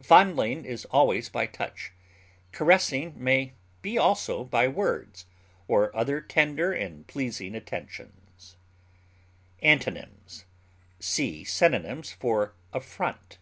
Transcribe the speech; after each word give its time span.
Fondling 0.00 0.64
is 0.64 0.84
always 0.84 1.28
by 1.28 1.46
touch; 1.46 1.92
caressing 2.52 3.12
may 3.16 3.54
be 3.82 3.98
also 3.98 4.44
by 4.44 4.68
words, 4.68 5.26
or 5.66 5.90
other 5.96 6.20
tender 6.20 6.70
and 6.72 7.04
pleasing 7.08 7.56
attentions. 7.56 8.54
Antonyms: 9.60 10.44
See 11.00 11.42
synonyms 11.42 12.12
for 12.12 12.54
AFFRONT. 12.72 13.38